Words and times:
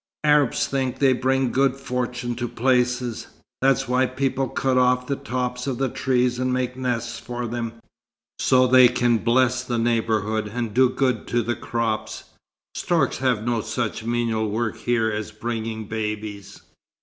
"Arabs 0.23 0.65
think 0.65 0.97
they 0.97 1.13
bring 1.13 1.51
good 1.51 1.75
fortune 1.75 2.33
to 2.33 2.47
places. 2.47 3.27
That's 3.61 3.87
why 3.87 4.07
people 4.07 4.47
cut 4.49 4.75
off 4.75 5.05
the 5.05 5.15
tops 5.15 5.67
of 5.67 5.77
the 5.77 5.89
trees 5.89 6.39
and 6.39 6.51
make 6.51 6.75
nests 6.75 7.19
for 7.19 7.45
them, 7.45 7.73
so 8.39 8.65
they 8.65 8.87
can 8.87 9.19
bless 9.19 9.63
the 9.63 9.77
neighbourhood 9.77 10.47
and 10.47 10.73
do 10.73 10.89
good 10.89 11.27
to 11.27 11.43
the 11.43 11.55
crops. 11.55 12.23
Storks 12.73 13.19
have 13.19 13.45
no 13.45 13.61
such 13.61 14.03
menial 14.03 14.49
work 14.49 14.77
here 14.77 15.11
as 15.11 15.29
bringing 15.31 15.85
babies. 15.85 16.59